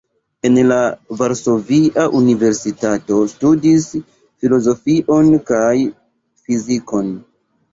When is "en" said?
0.47-0.55